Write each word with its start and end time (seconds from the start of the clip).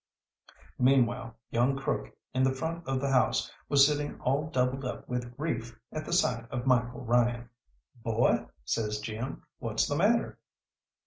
Meanwhile 0.79 1.35
young 1.51 1.77
Crook 1.77 2.11
in 2.33 2.41
the 2.41 2.55
front 2.55 2.87
of 2.87 2.99
the 2.99 3.11
house 3.11 3.51
was 3.69 3.85
sitting 3.85 4.19
all 4.21 4.49
doubled 4.49 4.83
up 4.83 5.07
with 5.07 5.37
grief 5.37 5.77
at 5.91 6.05
the 6.05 6.11
sight 6.11 6.43
of 6.49 6.65
Michael 6.65 7.01
Ryan. 7.01 7.51
"Boy," 7.97 8.47
says 8.65 8.97
Jim, 8.99 9.43
"what's 9.59 9.87
the 9.87 9.95
matter?" 9.97 10.39